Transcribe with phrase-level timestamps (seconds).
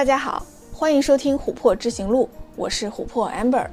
[0.00, 2.26] 大家好，欢迎收听琥珀之行路，
[2.56, 3.66] 我是琥珀 Amber。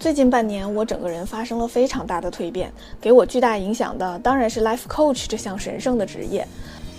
[0.00, 6.44] 最近半年，我整个人发生了非常大的蜕变，给我巨大影响的当然是 Life Coach 这项神圣的职业，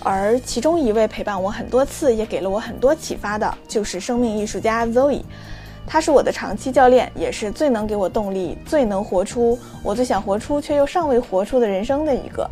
[0.01, 5.21] 而其中一位陪伴我很多次，也给了我很多启发的，就是生命艺术家 Zoe。
[5.85, 12.49] 他是我的长期教练，也是最能给我动力、最能活出我最想活出却又尚未活出的人生的一个。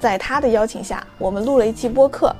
[0.00, 2.34] 在他的邀请下，我们录了一期播客。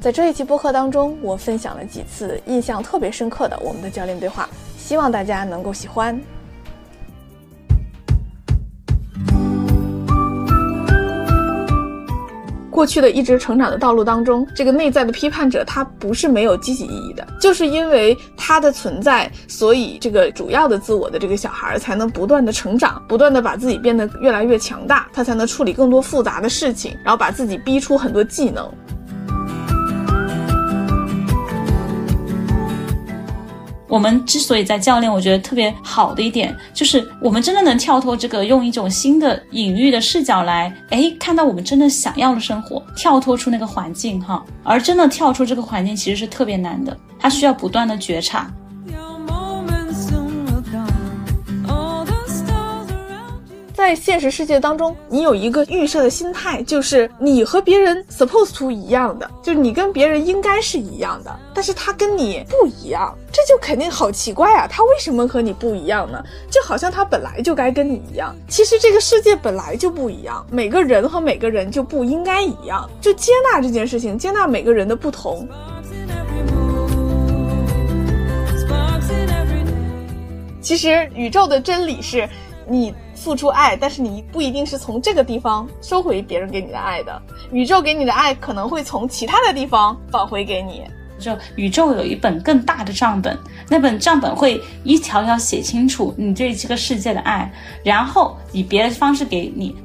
[0.00, 6.18] 在这一期播客当中，我分享了几次印象特别深刻的我们的教练对话，希望大家能够喜欢。
[12.70, 28.66] 过去的一直成长的道路当中，这个内在的批判者他不是没有积极意义的，就是因为他的存在，所以这个主要的自我的这个小孩才能不断的成长，不断的把自己变得越来越强大，他才能处理更多复杂的事情，然后把自己逼出很多技能。
[33.90, 44.44] 我们之所以在教练，我觉得特别好的一点，就是我们真的能跳脱这个，用一种新的隐喻的视角来，哎，看到我们真的想要的生活，跳脱出那个环境哈。
[44.62, 48.48] 而真的跳出这个环境，其实是特别难的，它需要不断的觉察。
[53.90, 64.68] 在现实世界当中，你有一个预设的心态，就是你和别人 supposed to 一样的，就是你跟别人应该是一样的，但是他跟你不一样，这就肯定好奇怪啊！
[64.70, 66.22] 他为什么和你不一样呢？
[66.48, 68.32] 就好像他本来就该跟你一样。
[68.46, 75.48] 其实这个世界本来就不一样，每个人和每个人就不应该一样，就接纳这件事情，接纳每个人的不同。
[80.60, 82.28] 其实宇宙的真理是，
[82.68, 82.94] 你。
[83.20, 87.22] 付出爱，但是你不一定是从这个地方收回别人给你的爱的。
[87.52, 90.84] 宇宙给你的爱可能会从其他的地方返回给你。
[91.18, 97.52] 就宇宙有一本更大的账本，那本账本会一条条写清楚你对这个世界的爱，
[97.84, 99.76] 然后以别的方式给你。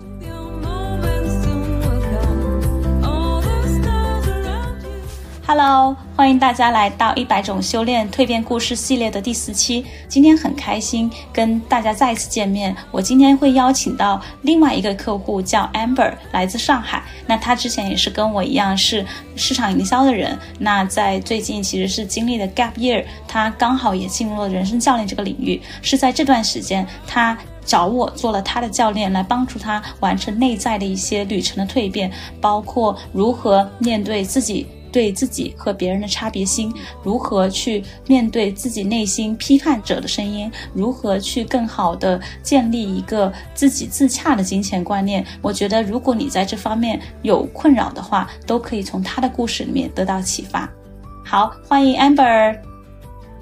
[5.48, 9.86] Hello，欢迎大家来到一百种修炼蜕变故事系列的第四期。
[10.08, 12.76] 今天很开心跟大家再次见面。
[12.90, 17.04] 我今天会邀请到另外一个客户，叫 Amber，来自上海。
[17.28, 19.06] 那他之前也是跟我一样是
[19.36, 20.36] 市场营销的人。
[20.58, 25.62] 那在最近其实是经历了 Gap Year，他刚好也进入了人生教练这个领域。
[25.84, 32.12] 是在这段时间，他找我做了他的教练，来帮助他完成内在的一些旅程的蜕变，
[32.42, 34.66] 包括如何面对自己。
[34.96, 36.74] 对自己和别人的差别心，
[37.04, 45.26] 如何去面对自己内心批判者的声音，如何去更好的建立一个自己自洽的金钱观念？
[45.42, 50.70] 我觉得，如果你在这方面有困扰的话，都可以从他的故事里面得到启发。
[51.26, 52.58] 好，欢迎 Amber，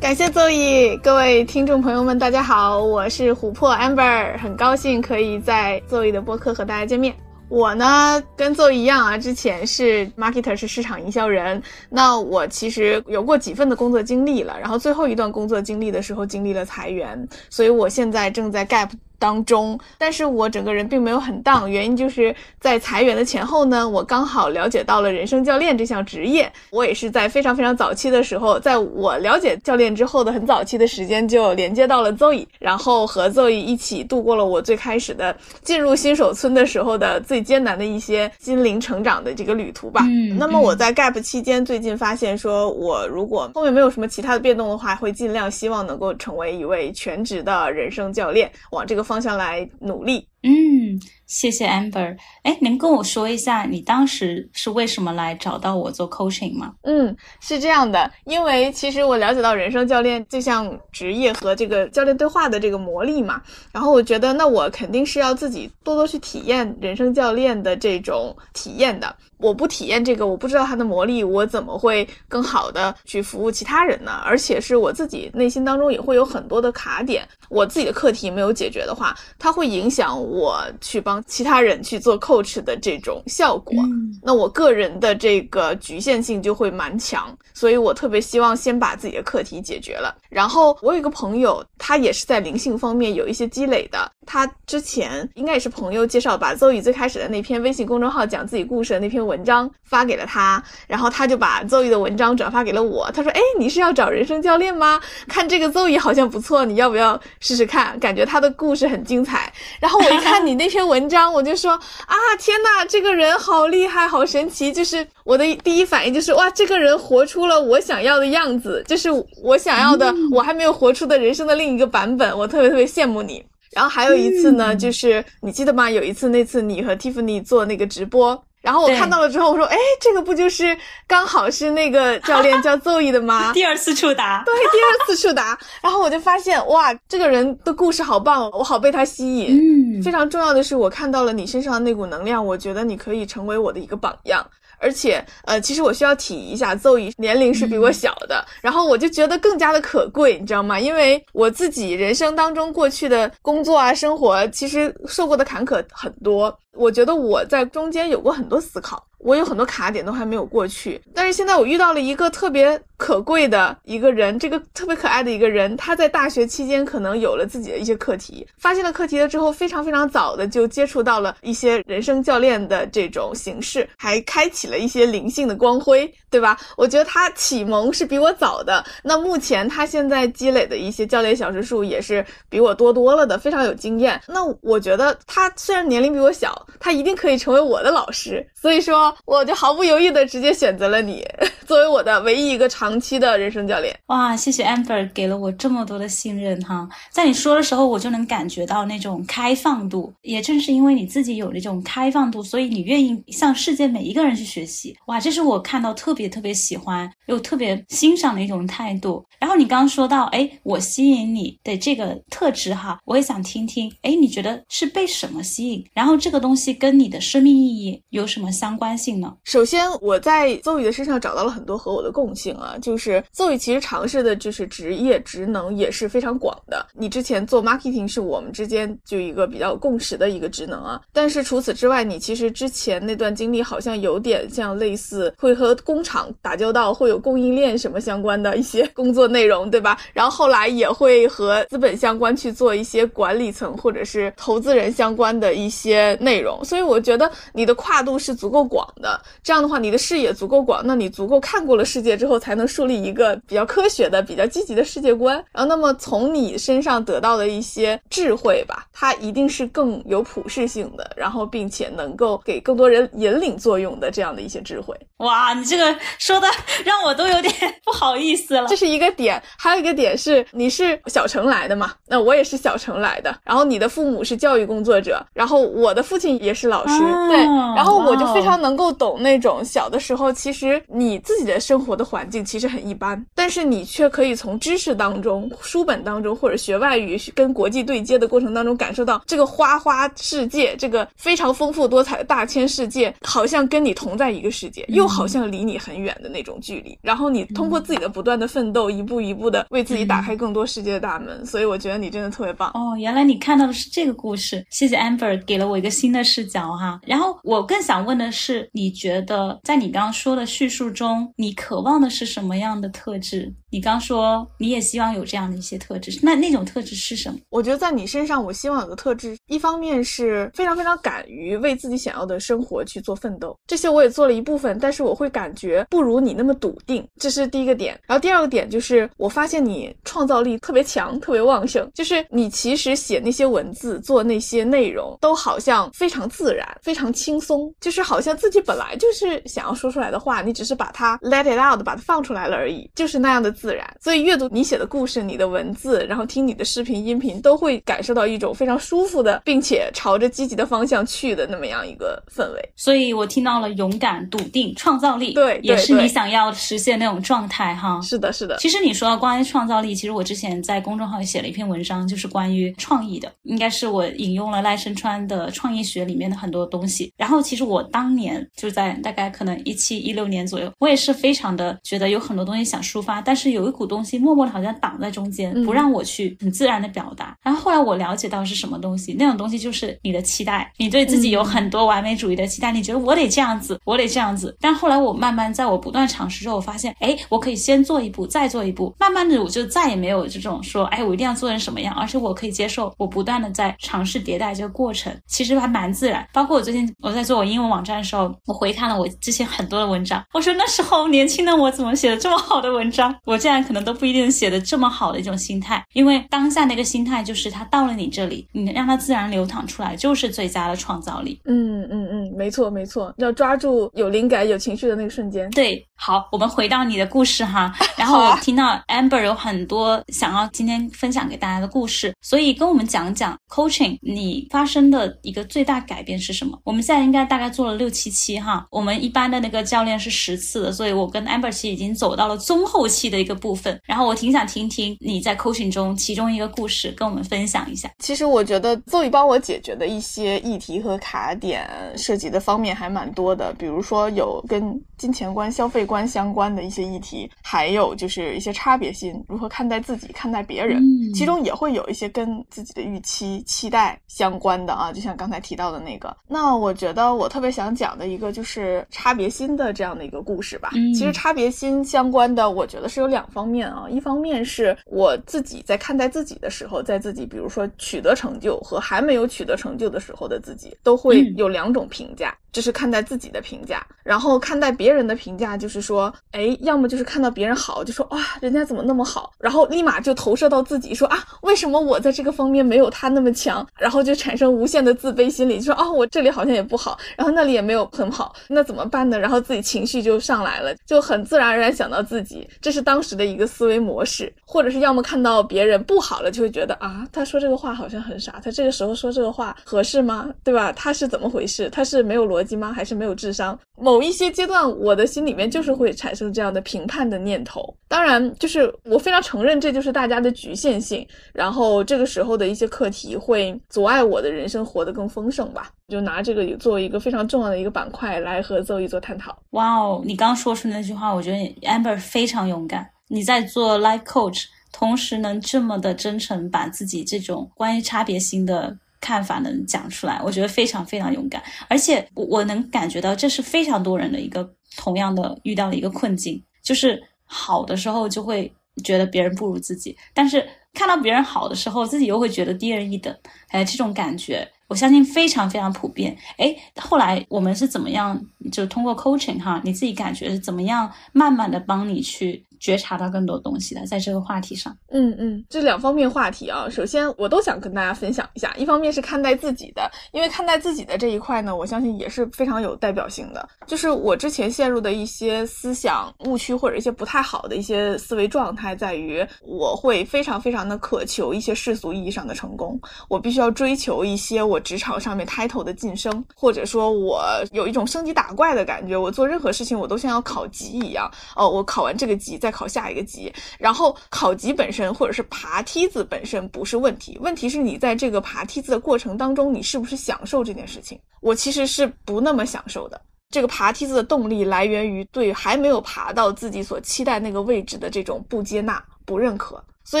[0.00, 7.12] 感谢 Zoe，各位听众朋友们，大家好，我是琥珀 Amber，很高兴可以在 Zoe 的播客和大家见面。
[7.50, 11.60] 我呢，跟邹一样啊，之前是 marketer，是市场营销人。
[11.88, 18.88] 那我其实有过几份的工作经历了，然后最后一段工作经历的时候经历了裁员，所以我现在正在 gap。
[19.20, 26.50] 当中，但是我整个人并没有很荡，原因就是在裁员的前后呢，我刚好了解到了人生教练这项职业。
[26.70, 40.00] 我也是在非常非常早期的时候，在我了解教练之后的很早期的时间，就连接到了 Zoe，然后和 Zoe 一起度过了我最开始的进入新手村的时候的最艰难的一些心灵成长的这个旅途吧。
[40.08, 49.04] 嗯，那么我在 Gap 期间，最近发现说，我如果后面没有什么其他的变动的话，会尽量希望能够成为一位全职的人生教练，往这个。
[49.10, 50.28] 方向来努力。
[50.42, 52.16] 嗯，谢谢 Amber。
[52.42, 56.72] 哎，能跟我说一下你当时是为什么来找到我做 coaching 吗？
[56.82, 69.14] 嗯，是这样的，因为其实我了解到人生教练这项职业和这个教练对话的这个魔力嘛，然后我觉得那我肯定是要自己多多去体验人生教练的这种体验的。
[69.36, 74.20] 我不体验这个，我不知道它的魔力，我怎么会更好的去服务其他人呢？
[74.22, 83.76] 而且是我自己内心当中也会有很多的卡点，我自己的课题没有解决的话，它会影响我去帮其他人去做 coach 的这种效果。
[84.22, 90.14] 那我个人的这个局限性就会蛮强，所以我特别希望先把自己的课题解决了。
[90.28, 99.20] 然后我有一个朋友，他也是在灵性方面有一些积累的，他之前应该也是朋友介绍，把邹宇最开始的那篇微信公众号讲自己故事的那篇。
[99.20, 103.08] 文章发给了他，然后他就把邹宇的文章转发给了我。
[103.12, 104.98] 他说：“哎，你是要找人生教练吗？
[105.28, 107.96] 看这个邹宇好像不错，你要不要试试看？
[108.00, 114.72] 感觉他的故事很精彩。”然后我一看你那篇文章，我就说啊，天呐，这个人好厉害，好神奇！
[114.72, 119.08] 就是我的第一反应就是哇，这个人活出了我想要的样子，就是
[119.42, 123.44] 我想要的，我还没有活出的人生的另一个版本，我特别特别羡慕你。
[123.72, 125.88] 然后还有一次呢，就是你记得吗？
[125.88, 128.42] 有一次那次你和 Tiffany 做那个直播。
[128.62, 130.76] 然后我看到了之后，我说：“哎，这个不就是
[131.06, 135.58] 刚好是那个教练 叫 Zoe 的吗？”第二次触达，对，第二次触达。
[135.80, 139.98] 然后我就发现，哇，这个人的故事好棒，我好被他吸引。
[139.98, 144.46] 嗯，非常重要的是，我看到了你身上的那股能量，我觉得你可以成为我的一个榜样。
[144.80, 150.80] 而且，呃，其实我需要提一下，邹宇年龄是比我小的，然后我就觉得更加的可贵，你知道吗？
[150.80, 156.56] 因为我自己人生当中过去的工作啊、生活，其实受过的坎坷很多。
[156.72, 161.00] 我觉得我在中间有过很多思考，我有很多卡点都还没有过去。
[161.14, 176.56] 但是现在我遇到了一个特别可贵的一个人，这个特别可爱的一个人，他在大学期间可能有了自己的一些课题，发现了课题了之后，非常非常早的就接触到了一些人生教练的这种形式，还开启了一些灵性的光辉，对吧？
[176.76, 178.84] 我觉得他启蒙是比我早的。
[179.02, 184.20] 那目前他现在积累的一些教练小时数也是比我多多了的，非常有经验。
[184.28, 186.66] 那我觉得他虽然年龄比我小。
[186.78, 191.26] 他一定可以成为我的老师，所以说我就毫不犹豫的直接选择了你，
[191.66, 193.96] 作为我的唯一一个长期的人生教练。
[194.06, 200.12] 哇，谢谢 Amber 给了我这么多的信任哈，在你说的时候，我就能感觉到那种开放度。
[200.22, 204.96] 也正是因为你自己有那种开放度，所以你愿意向世界每一个人去学习。
[205.06, 209.24] 哇，这是我看到特别也特别喜欢又特别欣赏的一种态度。
[209.38, 215.84] 然后你刚刚说到，哎，我吸引你的这个特质哈，我也想听听，哎，你觉得是被什么吸引？
[215.94, 219.34] 然后这个东西跟你的生命意义有什么相关性呢？
[219.44, 226.86] 首先，我在邹宇的身上找到了很多和我的共性啊，就是邹宇其实尝试的就是职业职能也是非常广的。
[226.94, 236.09] 你之前做 marketing 是我们之间就一个比较共识的一个职能啊，但是除此之外，你其实之前那段经历好像有点像类似会和工厂
[236.42, 239.30] 打交道，会有供应链什么相关的一些工作。
[239.30, 239.96] 内容对吧？
[240.12, 249.20] 然后后来也会和资本相关去做一些管理层或者是投资人相关的一些内容，所以我觉得你的跨度是足够广的。
[249.42, 255.36] 这样的话，你的视野足够广，那你足够看过了世界之后，才能树立一个比较科学的、比较积极的世界观。
[255.52, 264.96] 然后，那么从你身上得到的一些智慧吧，它一定是更有普适性的，然后并且能够给更多人引领作用的这样的一些智慧。
[265.18, 266.48] 哇，你这个说的
[266.84, 267.52] 让我都有点
[267.84, 268.66] 不好意思了。
[268.66, 269.10] 这是一个。
[269.20, 271.92] 点还有一个点是，你是小城来的嘛？
[272.06, 273.36] 那我也是小城来的。
[273.44, 276.98] 然后你的父母是教育工作者，然后我的父亲也是老师，
[277.28, 277.36] 对。
[277.76, 296.96] 然后我就非常能够懂那种小的时候，其实你自己的生活的环境其实很一般，但是你却可以从知识当中、书本当中或者学外语、跟国际对接的过程当中，感受到这个花花世界，这个非常丰富多彩的大千世界，好像跟你同在一个世界，又好像离你很远的那种距离。
[297.02, 299.00] 然后你通过自己的不断的奋斗，一。
[299.00, 302.94] 一步一步的为自己打开更多世界的大门，所以我觉得你真的特别棒哦。
[302.98, 307.00] 原来你看到的是这个故事，谢谢 Amber 给了我一个新的视角哈。
[307.06, 313.50] 然后我更想问的是，你觉得在你刚刚说的叙述中，你渴望的是什么样的特质？
[313.70, 317.38] 你刚说你也希望有这样的一些特质，那那种特质是什么？
[317.50, 327.98] 我觉得在你身上，我希望有的特质，一方面是非常非常敢于为自己想要的生活去做奋斗，这些我也做了一部分，但是我会感觉不如你那么笃定，这是第一个点。
[328.06, 329.08] 然后第二个点就是。
[329.16, 331.88] 我发现你创造力特别强，特别旺盛。
[331.94, 337.72] 就是你其实写那些文字、做那些内容，都好像非常自然、非常轻松。
[337.80, 343.84] 就是好像自己本来就是想要说出来的话，你只是把它 let it out，把它放出来了而已，就是那样的自然。
[344.00, 352.72] 所以阅读你写的故事、你的文字，然后听你的视频、音频，都会感受到一种非常舒服的，并且朝着积极的方向去的那么样一个氛围。
[352.76, 358.00] 所以我听到了勇敢、笃定、创造力，对，也是你想要实现那种状态哈。
[358.02, 358.56] 是的，是的。
[358.58, 358.94] 其实你。
[359.00, 367.10] 说到关于创造力，其实我之前在公众号里写了一篇文章，就是关于创意的，应该是我引用了赖声川的创意学里面的很多东西。
[367.16, 377.36] 然后其实我当年就在大概可能一七一六年左右，我也是非常的觉得有很多东西想抒发，但是有一股东西默默的好像挡在中间，不让我去很自然的表达。
[377.42, 384.56] 然后后来我了解到是什么东西，那种东西就是你的期待，你对自己有很多完美主义的期待，你觉得我得这样子，我得这样子。
[384.60, 388.94] 但后来我慢慢在我不断尝试之后，我发现，哎，我可以先做一步，再做一步。
[388.98, 396.26] 慢慢的，我就再也没有这种说，哎，我一定要做成什么样，而且我可以接受我不断的在尝试迭代这个过程，其实还蛮自然。
[396.32, 403.14] 包括我最近我在做我英文网站的时候，我回看了我之前很多的文章，我说那时候年轻的我怎么写的这么好的文章？
[403.24, 411.40] 我这样可能都不一定写的这么好的一种心态，因为当下那个心态就是他到了你这里，你让他自然流淌出来，就是最佳的创造力。
[411.46, 415.48] 嗯嗯嗯，没错没错，要抓住有灵感、有情绪的那个瞬间。
[415.50, 417.72] 对，好，我们回到你的故事哈。
[417.96, 426.58] 然后我听到 Amber 有很多想要今天分享给大家的故事，所以跟我们讲讲 coaching 你发生的一个最大改变是什么？
[426.64, 433.80] 我们现在应该大概做了六七期哈，我们一般的那个教练是十次的，所以我跟 Amber 其实已经走到了中后期的一个部分。
[433.84, 437.90] 然后我挺想听听你在 coaching 中其中一个故事，跟我们分享一下。
[437.98, 450.82] 其实我觉得 Zoe 帮我解决的一些议题和卡点涉及的方面还蛮多的，比如说有跟金钱观、消费观相关的一些议题，还有就是一些差别心，如何看待自己、看待别人，
[451.14, 456.14] 其中也会有一些跟自己的预期、期待相关的啊，就像刚才提到的那个。
[456.28, 460.70] 那我觉得我特别想讲的一个就是差别心的这样的一个故事吧。
[460.94, 472.36] 其实差别心相关的，我觉得是有两方面啊，一方面是我自己在看待自己的时候，在自己比如说取得成就和还没有取得成就的时候的自己，都会有两种评价。
[472.52, 489.16] 这是看待自己的评价，然后看待别人的评价，就是说，哎，要么就是看到别人好，就说哇，人家怎么那么好，然后立马就投射到自己，说啊，为什么我在这个方面没有他那么强，然后就产生无限的自卑心理，就说啊，我这里好像也不好，然后那里也没有很好，那怎么办呢？
[489.16, 500.28] 然后自己情绪就上来了，就很自然而然想到自己，这是当时的一个思维模式，或者是要么看到别人不好了，就会觉得啊，他说这个话好像很傻，他这个时候说这个话合适吗？
[500.42, 500.72] 对吧？
[500.72, 501.70] 他是怎么回事？
[501.70, 502.40] 他是没有逻。
[502.40, 502.72] 辑吗？
[502.72, 503.58] 还是没有智商？
[503.76, 507.62] 某一些阶段，我的心里面就是会产生这样的评判的念头。
[507.86, 511.06] 当然，就是我非常承认，这就是大家的局限性。
[511.34, 515.70] 然后这个时候的一些课题会阻碍我的人生活得更丰盛吧。
[515.88, 519.36] 就拿这个作为一个非常重要的一个板块来和邹毅做探讨。
[519.50, 522.88] 哇哦，你刚说出那句话，我觉得 Amber 非常勇敢。
[523.10, 528.78] 你在做 Life Coach，同时能这么的真诚，把自己这种关于差别心的。
[529.02, 538.52] 看法能讲出来，我觉得非常非常勇敢，而且我我能感觉到这是非常多人的一个同样的遇到的一个困境，就是好的时候就会
[538.84, 543.16] 觉得别人不如自己，但是看到别人好的时候，自己又会觉得低人一等，
[543.48, 546.14] 哎，这种感觉我相信非常非常普遍。
[546.36, 552.44] 哎，后来我们是怎么样，就通过 coaching 哈，你自己感觉是怎么样，慢慢的帮你去。
[552.60, 558.54] 觉察到更多东西的，在这个话题上，嗯嗯，这两方面话题啊，首先我都想跟大家分享一下。
[558.56, 563.48] 一方面是看待自己的，因为看待自己的这一块呢，我相信也是非常有代表性的。
[563.66, 581.10] 就是我之前陷入的一些思想误区或者一些不太好的一些思维状态，在于我会非常非常的渴求一些世俗意义上的成功，我必须要追求一些我职场上面 title 的晋升，或者说我有一种升级打怪的感觉，我做任何事情我都像要考级一样。
[581.34, 582.49] 哦，我考完这个级再。
[582.50, 590.98] 考下一个级，然后考级本身或者是爬梯子本身不是问题，问题是你在这个爬梯子的过程当中，你是不是享受这件事情？
[591.20, 593.00] 我其实是不那么享受的。
[593.30, 599.62] 这个爬梯子的动力来源于对还没有爬到自己所期待那个位置的这种不接纳、不认可。
[599.90, 600.00] 所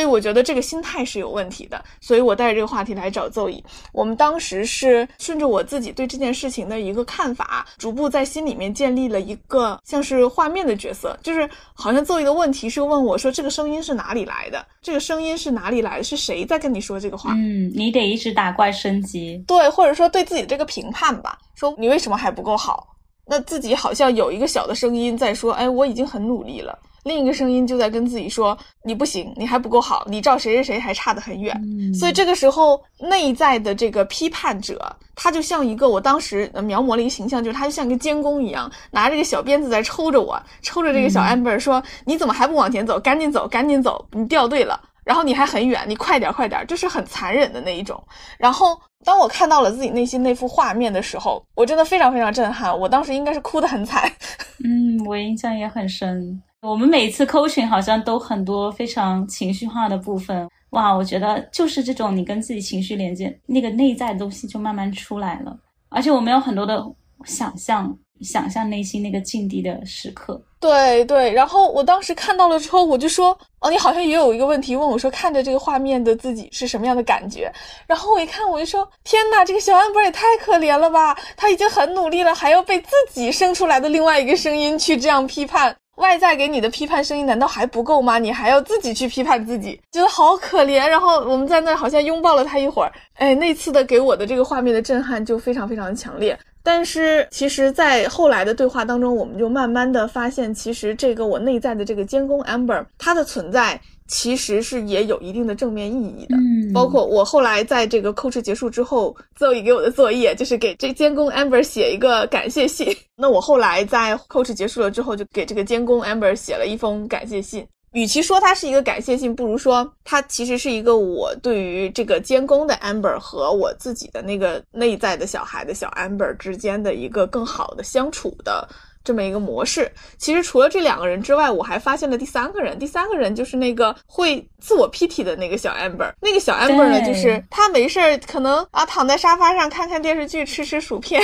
[0.00, 3.60] 以我觉得这个心态是有问题的，所以我带着这个话题来找邹乙。
[3.92, 14.64] 我们当时是顺着我自己对这件事情的一个看法，逐步在心里面建立了一个像是画面的角色，就是好像邹乙的问题是问我说这个声音是哪里来的？
[14.80, 16.04] 这个声音是哪里来的？
[16.04, 17.32] 是谁在跟你说这个话？
[17.32, 22.86] 嗯，你得一直打怪升级，对，或者说对自己的这个评判吧，说你为什么还不够好？
[23.26, 26.78] 那自己好像有一个小的声音在说，哎，我已经很努力了。
[27.04, 31.58] 另一个声音就在跟自己说：“你不行，你还不够好，你照谁谁谁还差得很远。”
[31.94, 43.00] 所以这个时候内在的这个批判者，他就像一个我当时描摹了一个形象，就是他就像一个监工一样，拿着个小鞭子在抽着我，抽着这个小 amber 说：“你怎么还不往前走？
[43.00, 44.80] 赶紧走，赶紧走，你掉队了。
[45.02, 48.00] 然后你还很远，你快点，快点，就是很残忍的那一种。”
[48.38, 52.76] 然后当我看到了自己内心那幅画面的时候，我真的非常非常震撼。
[52.78, 54.10] 我当时应该是哭的很惨。
[54.64, 56.42] 嗯，我印象也很深。
[56.62, 60.92] 我们每次 coaching 好像都很多非常情绪化的部分，哇！
[60.92, 65.58] 我觉得就是这种你跟自己情绪连接，那个内在的东西就慢慢出来了。
[65.88, 66.84] 而且我们有很多的
[67.24, 70.40] 想象，想象内心那个境地的时刻。
[70.60, 77.50] 对对，然后我当时看到了之后，我就说，哦，你好像也有一个问题问我说，看着这个画面的自己是什么样的感觉？
[77.86, 81.16] 然后我一看，我就说，天哪，这个小安博也太可怜了吧！
[81.34, 85.74] 他已经很努力了，还要被自己生出来的另外一个声音去这样批判。
[85.96, 88.18] 外在给你的批判声音难道还不够吗？
[88.18, 90.86] 你还要自己去批判自己，觉得好可怜。
[90.86, 96.38] 然后我们在那好像拥抱了他一会儿，哎，那次的给我的这个画面的震撼就非常非常强烈。
[96.62, 106.36] 但是其实，在后来的对话当中，我们就慢慢的发现，其实这个我内在的这个监工 Amber，它的存在其实是也有一定的正面意义的。
[106.36, 112.94] 嗯，包括我后来在这个 coach 结束之后，Zoe 给我的作业就是给这监工 Amber 写一个感谢信。
[113.16, 117.66] 那我后来在 coach 结束了之后，就给这个监工 Amber 写了一封感谢信。
[117.92, 128.68] 与其说它是一个感谢信，不如说它其实是一个我对于这个监工的 Amber 和我自己的那个内在的小孩的小 Amber 之间的一个更好的相处的。
[129.02, 132.78] 这么一个模式，其实除了这两个人之外，我还发现了第三个人。
[132.78, 136.12] 第三个人就是那个会自我 PT 的那个小 Amber。
[136.20, 141.22] 那个小 Amber 呢，就是他没事儿可能啊躺在沙发上看看电视剧，吃吃薯片。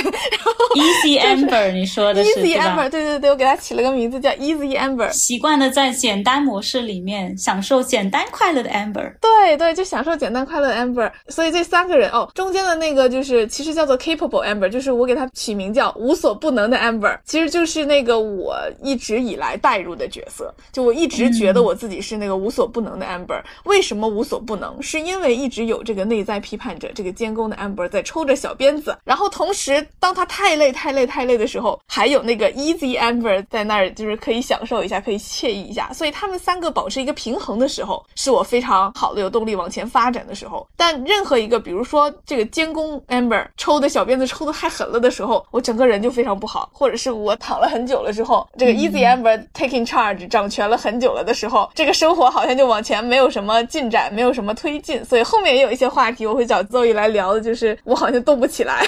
[0.75, 5.11] Easy Amber，你说的是 Easy Amber，对对对，我给他起了个名字叫 Easy Amber。
[5.11, 9.13] 习惯的在简单模式里面享受简单快乐的 Amber。
[9.21, 11.11] 对对，就享受简单快乐的 Amber。
[11.27, 17.66] 所以这三个人哦，中间的那个就是其实叫做 Capable Amber，就是我给他起名叫无所不能的 Amber，其实就是。
[17.67, 23.39] 是那个我一直以来带入的角色，就我一直觉得我自己是那个无所不能的 Amber。
[23.65, 24.81] 为什么无所不能？
[24.81, 35.91] 是因为一直有这个内在批判者，这个监工的 Amber 在抽着小鞭子，然后同时当他太累、太累、太累的时候，还有那个 Easy Amber 在那儿，就是可以享受一下，可以惬意一下。
[35.91, 40.65] 所以他们三个保持一个平衡的时候，是我非常好的有动力往前发展的时候。
[40.77, 47.56] 但任何一个，比如说这个监工 Amber 抽的小鞭子抽的太狠了的时候，我整个人就非常不好，或者是我躺。
[47.59, 58.85] 了很久了之后，这个 Easy Amber taking charge 掌权了很久了的时候，这个生活好像就往前没有什么进展，没有什么推进，所以后面也有一些话题我会找 Zoe 来聊的，就是我好像动不起来。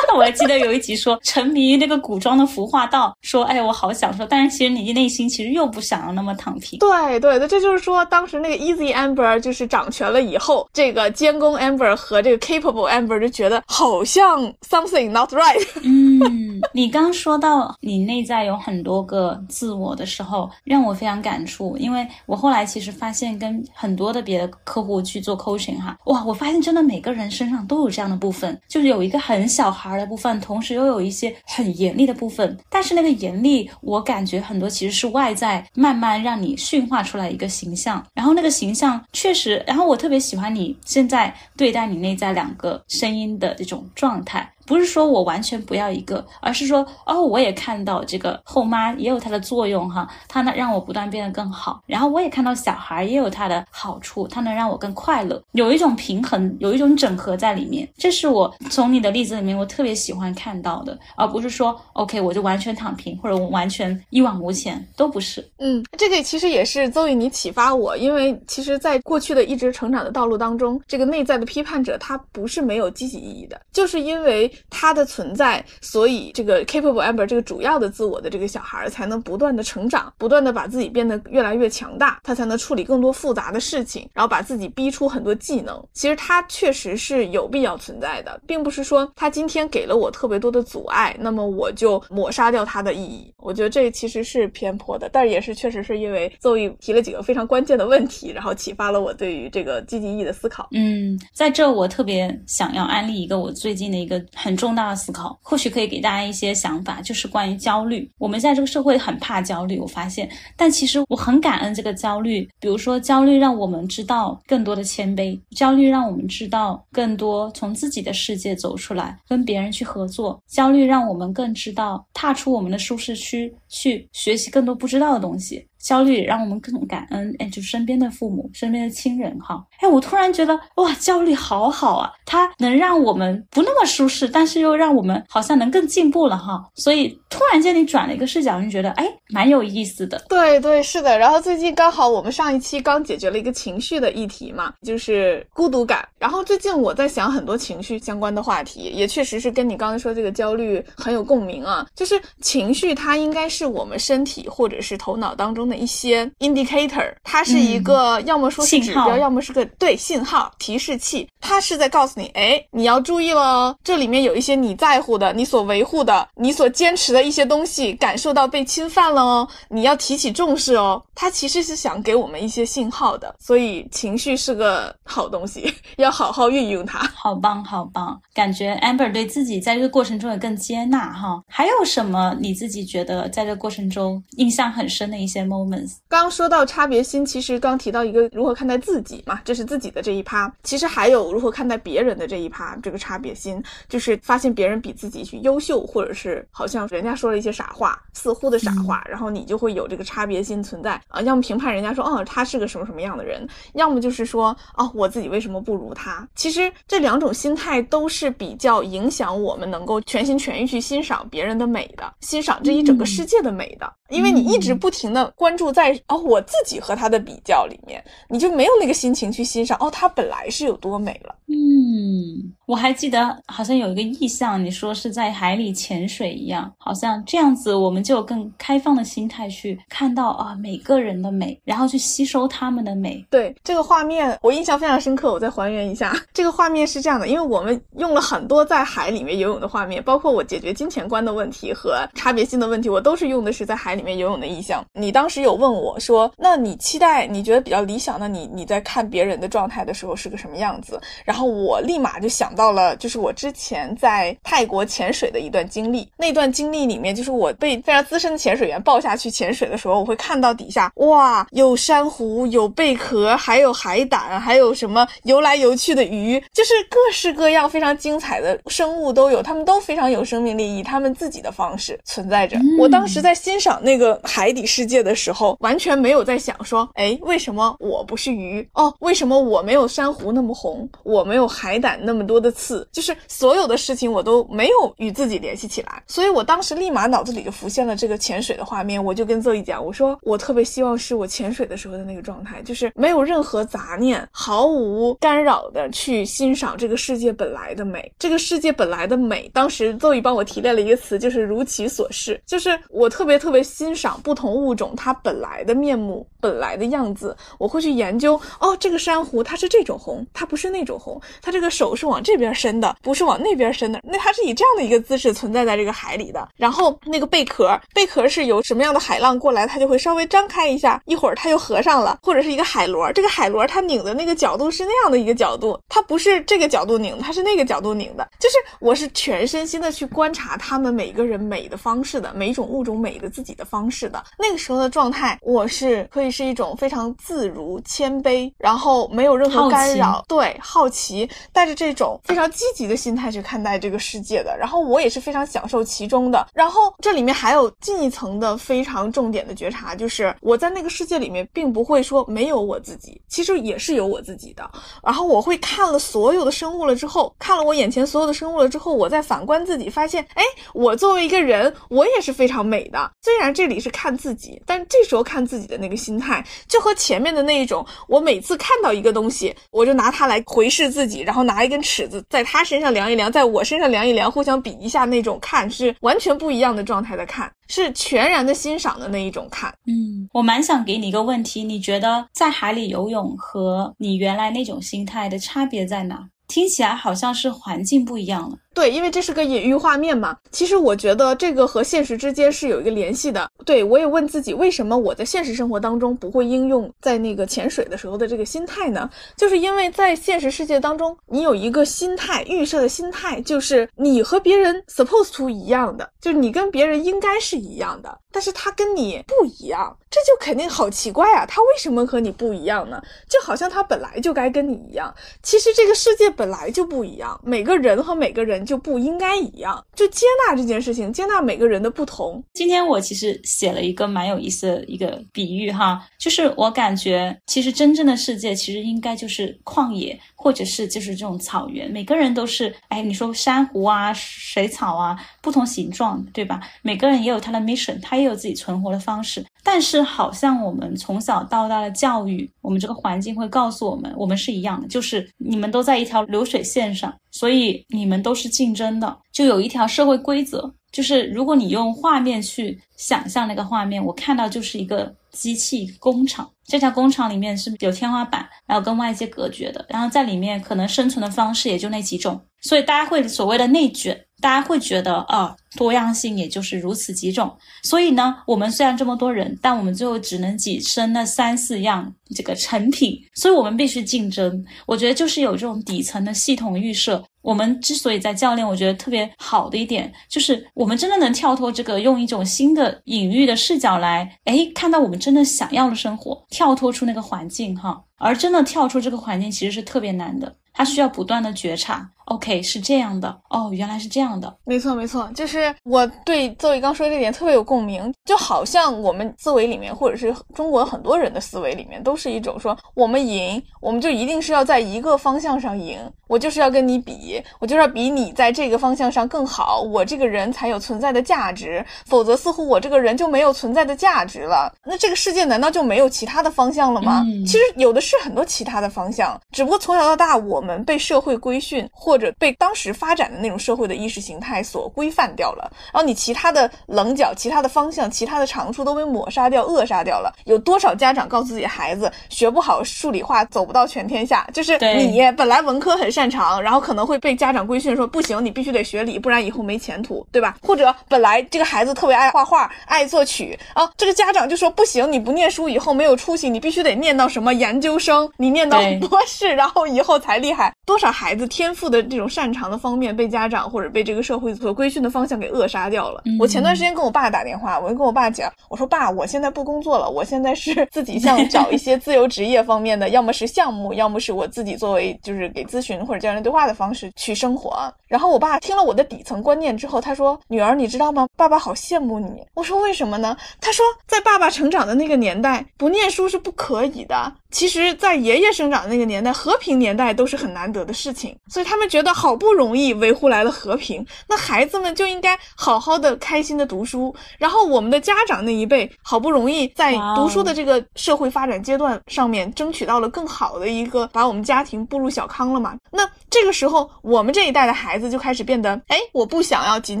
[0.14, 6.78] 我还记得有一集说沉迷于那个古装的服化道，说哎我好享受，但是其实你内心其实又不想要那么躺平。
[6.78, 15.66] 对对对，这就是说当时那个 Easy Amber 就是掌权了以后，这个监工 Amber 和这个 Capable Amber 就觉得好像 something not right。
[15.82, 29.99] 嗯，你刚说到你内在有很多个自我的时候，让我非常感触，因为我后来其实发现跟很多的别的客户去做 coaching 哈，哇，我发现真的每个人身上都有这样的部分，就是有一个很小孩。
[30.00, 44.50] 的部分，同时又有一些很严厉的部分，但是那个严厉，我感觉很多其实是外在慢慢让你驯化出来一个形象，然后那个形象确实，然后我特别喜欢你现在对待你内在两个声音的这种状态。
[44.70, 51.82] 不是说我完全不要一个，而是说哦，我也看到这个后妈也有它的作用哈，它能让我不断变得更好。
[51.86, 57.88] 然后我也看到小孩也有它的好处，它能让我更快乐，有一种平衡，有一种整合在里面。
[57.98, 65.44] 这是我从你的例子里面我特别喜欢看到的，而不是说 OK 我就完全躺平或者我完全一往无前，都不是。
[65.58, 74.48] 嗯，这个其实也是邹宇你启发我，因为其实在过去的一直成长的道路当中，这个内在的批判者他不是没有积极意义的，就是因为。
[74.68, 85.82] 它的存在，所以这个 capable amber 这个主要的自我的这个小孩儿才能不断的成长，不断的把自己变得越来越强大，他才能处理更多复杂的事情，然后把自己逼出很多技能。
[85.92, 93.32] 其实它确实是有必要存在的，并不是说他今天给了我特别多的阻碍，那么我就抹杀掉它的意义。
[93.38, 100.68] 我觉得这其实是偏颇的，但是也是确实是因为邹毅提了几个非常关键的问题，然后启发了我对于这个积极意义的思考。
[100.72, 104.49] 嗯，在这我特别想要安利一个我最近的一个很。
[104.50, 108.10] 很重大的思考，或许可以给大家一些想法，就是关于焦虑。
[108.18, 112.48] 我们在这个社会很怕焦虑，我发现，但其实我很感恩这个焦虑。
[112.58, 120.42] 比如说，焦虑让我们知道更多的谦卑，焦虑让我们知道更多从自己的世界走出来，跟别人去合作。
[120.48, 125.64] 焦虑让我们更知道踏出我们的舒适区，去学习更多不知道的东西。
[125.80, 136.62] 焦虑让我们更感恩，哎，就身边的父母、身边的亲人，哈，哎，我突然觉得，哇，焦虑好好啊，它能让我们不那么舒适，但是又让我们好像能更进步了，哈。
[136.74, 140.22] 所以突然间你转了一个视角，就觉得，哎，蛮有意思的。
[140.28, 141.18] 对对，是的。
[141.18, 146.06] 然后最近刚好我们上一期刚解决了一个情绪的议题嘛，就是孤独感。
[146.20, 151.86] 然后最近我在想很多情绪相关的话题，也确实是跟你刚才说这个焦虑很有共鸣啊。
[151.96, 155.70] 就是情绪它应该是我们身体或者是头脑当中。
[155.70, 171.00] 的一些 indicator，它是一个要么说是指标，要么是个对信号提示器，它是在告诉你，哎，你要注意了哦，这里面有一些你在乎的、你所维护的、你所坚持的一些东西，感受到被侵犯了哦，你要提起重视哦。
[171.14, 176.98] 它其实是想给我们一些信号的，所以情绪是个好东西， 要要好好运用它。
[177.14, 178.20] 好棒，好棒！
[178.34, 181.40] 感觉 Amber 对自己在这个过程中也更接纳哈。
[181.46, 185.98] 还有什么你自己觉得在这个过程中印象很深的一些 moments？
[186.08, 190.52] 刚说到差别心，其实刚提到一个如何看待自己嘛，这是自己的这一趴。
[190.64, 201.20] 其实还有如何看待别人的这一趴，这个差别心就是发现别人比自己去优秀，或者是好像人家说了一些傻话，似乎的傻话，然后你就会有这个差别心存在啊。
[201.20, 205.99] 要么评判人家说，哦，他是个什么什么样的人；要么就是说，哦，我自己为什么不如他？
[206.34, 213.92] 其实这两种心态都是比较影响我们能够全心全意去欣赏别人的美的，欣赏这一整个世界的美的。
[214.08, 221.32] 因为你一直不停的关注在哦我自己和他的比较里面，你就没有那个心情去欣赏哦他本来是有多美了。
[221.46, 233.24] 嗯，我还记得好像有一个意象，你说是在海里潜水一样，好像这样子我们就有更开放的心态去看到啊每个人的美，然后去吸收他们的美。
[233.30, 244.84] 对这个画面我印象非常深刻，我再还原一下， 这个画面是这样的，因为我们用了很多在海里面游泳的画面，包括我解决金钱观的问题和差别性的问题，我都是用的是在海里面游泳的意象。
[244.92, 251.00] 你当时有问我说，那你期待你觉得比较理想的你你在看别人的状态的时候是个什么样子？
[251.24, 256.08] 然后我立马就想到了，就是我之前在泰国潜水的一段经历。
[256.16, 272.58] 那段经历里面，就是我被非常资深的潜水员抱下去潜水的时候，我会看到底下哇，有珊瑚，有贝壳，还有海胆，还有什么游来游去的鱼，就是各式各样非常精彩的生物都有，它们都非常有生命力，以它们自己的方式存在着。
[272.78, 278.68] 我当时在欣赏那个海底世界的时候，完全没有在想说，哎，为什么我不是鱼？
[278.74, 280.88] 哦，为什么我没有珊瑚那么红？
[281.02, 282.86] 我没有海胆那么多的刺？
[282.92, 289.02] 就是所有的事情我都没有与自己联系起来，所以我当时立马脑子里就浮现了这个潜水的画面。
[289.02, 298.12] 我就跟邹毅讲，我说我特别希望是我潜水的时候的那个状态，就是没有任何杂念，毫无干扰的去欣赏这个世界本来的美。
[298.18, 307.36] 这个世界本来的美，当时邹毅帮我提炼了一个词，就是如其所示，就是我特别特别欣赏不同物种它本来的面目、本来的样子。
[307.58, 316.48] 我会去研究，哦，这个珊瑚它是这种红，它不是那种红，它这个手是往这边伸的，不是往那边伸的，那它是以这样的一个姿势存在在这个海里的。
[316.56, 328.26] 然后那个贝壳，贝壳是由什么样的海浪过来，它就会稍微张开一下，一会儿它又合上了，或者是一个海螺，这个海螺它拧的那个角度是那样的一个角度度，它不是这个角度拧，它是那个角度拧的。
[328.40, 334.24] 就是我是全身心的去观察他们每个人美的方式的，每一种物种美的自己的方式的。
[334.38, 344.56] 那个时候的状态，我是可以是一种非常自如、谦卑，然后没有任何干扰，对，好奇，带着这种非常积极的心态去看待这个世界的。
[344.56, 346.46] 然后我也是非常享受其中的。
[346.54, 354.70] 然后这里面还有进一层的非常重点的觉察，就是我在那个世界里面，并不会说没有我自己，其实也是有我自己的。
[355.02, 363.10] 然后我我会看了所有的生物了之后，看了我眼前所有的生物了之后，我再反观自己，发现，哎，我作为一个人，我也是非常美的。
[363.22, 379.72] 虽然这里是看自己，但这时候看自己的那个心态，就和前面的那一种，我每次看到一个东西，我就拿它来回视自己，然后拿一根尺子在它身上量一量，在我身上量一量，互相比一下那种看，是完全不一样的状态的看，是全然的欣赏的那一种看。
[379.86, 386.28] 嗯，我蛮想给你一个问题，你觉得在海里游泳和你原来那种心态的差别在哪？
[386.48, 388.58] 听起来好像是环境不一样了。
[388.72, 390.36] 对，因为这是个隐喻画面嘛。
[390.52, 393.50] 其实我觉得这个和现实之间是有一个联系的。
[393.66, 399.10] 对我也问自己，为什么我在现实生活当中不会应用在那个潜水的时候的这个心态呢？
[399.36, 411.44] 就是因为在现实世界当中，你有一个心态预设的心态，就是你和别人 supposed to 一样的，就是你跟别人应该是一样的，但是他跟你不一样，这就肯定好奇怪啊！
[411.44, 413.02] 他为什么和你不一样呢？
[413.28, 415.12] 就好像他本来就该跟你一样。
[415.42, 418.59] 其实这个世界本来就不一样，每个人和每个人。
[418.64, 422.42] 就不应该一样，就接纳这件事情，接纳每个人的不同。
[422.54, 431.90] 今天我其实写了一个蛮有意思的一个比喻哈，就是我感觉其实真正的世界其实应该就是旷野，或者是就是这种草原。
[431.90, 436.60] 每个人都是，哎，你说珊瑚啊、水草啊，不同形状，对吧？
[436.82, 439.44] 每个人也有他的 mission，他也有自己存活的方式。
[439.62, 450.72] 但是好像我们从小到大的教育，我们这个环境会告诉我们，我们是一样的，就是你们都在一条流水线上，所以你们都是竞争的，就有一条社会规则。
[450.90, 464.20] 就是如果你用画面去想象那个画面，我看到就是一个机器工厂，这条工厂里面是有天花板，然后跟外界隔绝的，然后在里面可能生存的方式也就那几种，所以大家会所谓的内卷。
[464.40, 467.54] 大家会觉得啊，多样性也就是如此几种。
[467.82, 474.64] 所以呢，我们虽然这么多人，但我们最后只能挤生那三四样这个成品，所以我们必须竞争。
[474.86, 477.22] 我觉得就是有这种底层的系统预设。
[477.42, 488.02] 我们之所以在教练，我觉得特别好的一点，就是我们真的能跳脱这个，用一种新的隐喻的视角来，哎，看到我们真的想要的生活，跳脱出那个环境哈。
[488.18, 492.06] 而真的跳出这个环境，其实是特别难的，它需要不断的觉察。
[492.26, 505.98] OK，是这样的哦，原来是这样的，没错没错，就是我对邹毅刚说的这点特别有共鸣，就好像我们思维里面，或者是中国很多人的思维里面，都是一种说我们赢，我们就一定是要在一个方向上赢，
[506.28, 514.72] 我就是要跟你比，我就是要比你在这个方向上更好，我这个人才有存在的价值，否则似乎我这个人就没有存在的价值了。
[514.84, 517.24] 那这个世界难道就没有其他的方向了吗？
[517.46, 530.34] 其实有的是很多其他的方向，只不过从小到大我们被社会规训或或者被当时发展的那种社会的意识形态所规范掉了，然后你其他的棱角、其他的方向、其他的长处都被抹杀掉、扼杀掉了。
[530.44, 534.44] 有多少家长告诉自己孩子学不好数理化，走不到全天下？
[534.52, 540.56] 就是你本来文科很擅长，然后可能会被家长规训说不行，你必须得学理，不然以后没前途，对吧？
[540.62, 550.74] 或者本来这个孩子特别爱画画、爱作曲啊，这个家长就说不行，你不念书以后没有出息，你必须得念到什么研究生，你念到博士，然后以后才厉害。
[550.84, 552.00] 多少孩子天赋的。
[552.10, 556.22] 这种擅长的方面被家长或者被这个社会所规训的方向给扼杀掉了。
[556.40, 567.92] 我前段时间跟我爸打电话，我就跟我爸讲，我说爸，我现在不工作了，我现在是自己想找一些自由职业方面的，要么是项目，要么是我自己作为就是给咨询或者教练对话的方式去生活。
[568.06, 571.28] 然后我爸听了我的底层观念之后，他说：“女儿，你知道吗？
[571.36, 577.32] 爸爸好羡慕你。”我说：“为什么呢？”他说：“在爸爸成长的那个年代，不念书是不可以的。
[577.50, 581.36] 其实，在爷爷生长的那个年代，和平年代都是很难得的事情。
[581.48, 587.14] 所以他们觉得好不容易维护来了和平，那孩子们就应该好好的、开心的读书。
[587.38, 595.76] 然后我们的家长那一辈好不容易在读书的这个社会发展阶段上面争取到了更好的一个，把我们家庭步入小康了嘛？
[595.90, 600.00] 那这个时候，我们这一代的孩子就开始变得，哎，我不想要仅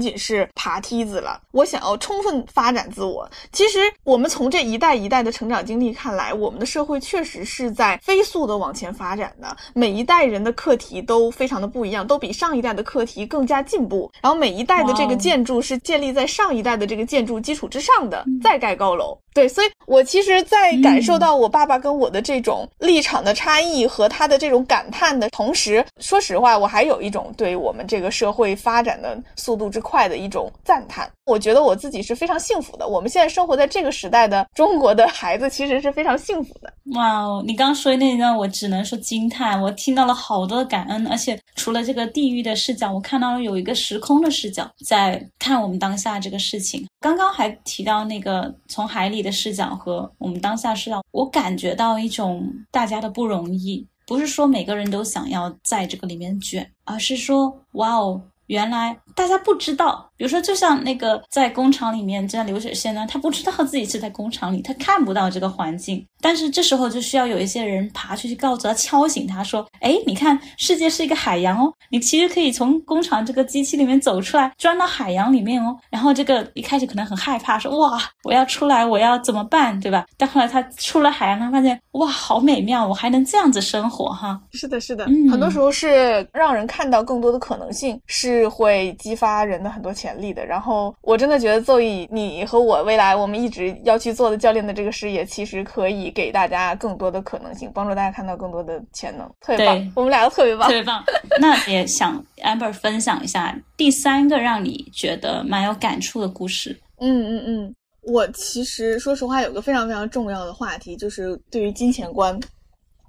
[0.00, 3.28] 仅是爬梯子了，我想要充分发展自我。
[3.50, 7.39] 其实，我们从这一代一代的成长经历看来，我们的社会确实。
[7.44, 14.10] 是在飞速的往前发展的，每一代人的课题都非常的不一样，都比上一代的课题更加进步。
[14.22, 19.16] 然后每一代的这个建筑是建立在上一代的这个建筑基础之上的，再盖高楼。
[19.32, 31.08] 对，所以我其实，在感受到我爸爸跟我的这种立场的差异和他的这种感叹的同时，说实话，我还有一种对我们这个社会发展的速度之快的一种赞叹。
[31.30, 32.88] 我觉得我自己是非常幸福的。
[32.88, 36.72] 我们现在生活在这个时代的中国的孩子，其实是非常幸福的。
[36.96, 39.62] 哇哦，你刚刚说的那段，我只能说惊叹。
[39.62, 46.84] 我听到了好多的感恩，而且除了这个地域的视角，我看到了有一个时空的视角，在看我们当下这个事情。
[46.98, 58.20] 刚刚还提到那个从海里的视角和我们当下视角，我感觉到一种大家的不容易，不是说每个人都想要在这个里面卷，而是说，哇哦。
[58.50, 66.04] 原来大家不知道，比如说，就像那个在工厂里面这样流水线呢，他不知道自己是在工厂里，他看不到这个环境。
[66.22, 90.46] 但是这时候就需要有一些人爬出去告诉他，敲醒他说：“哎，你看，世界是一个海洋哦，你其实可以从工厂这个机器里面走出来，钻到海洋里面哦。”然后这个一开始可能很害怕，说：“哇，我要出来，我要怎么办，对吧？”但后来他出了海洋，他发现：“哇，好美妙，我还能这样子生活哈。”是的，是的，很多时候是让人看到更多的可能性，是会激发人的很多潜力的。
[90.46, 96.10] 然后我真的觉得，邹毅，你和我未来我们一直要去做的教练的这个事业，其实可以。
[96.12, 99.92] 给大家更多的可能性，帮助大家看到更多的潜能，特别棒。
[99.94, 101.02] 我们俩都特别棒，特别棒。
[101.40, 106.78] 那也想 Amber 分享一下第三个让你觉得蛮有感触的故事。
[106.98, 112.38] 嗯嗯嗯，我其实说实话，有个非常非常重要的话题，就是对于金钱观，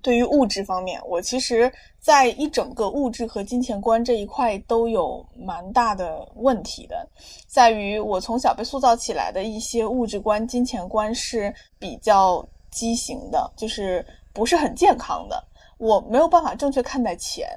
[0.01, 7.07] 对于物质方面，我其实在一整个物质和金钱观这一块都有蛮大的问题的，
[7.47, 12.45] 在于我从小被塑造起来的一些物质观、金钱观是比较。
[12.73, 15.43] 畸形的，就是不是很健康的。
[15.81, 17.47] 我没有办法正确看待钱，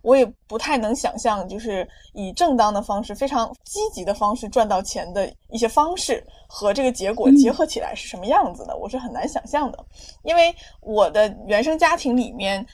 [0.00, 9.78] 我也不太能想象，就是以正当的方式、非常积极的方式赚到钱的一些方式和这个结果结合起来是什么样子的，我是很难想象的。
[10.22, 12.66] 因为我的原生家庭里面，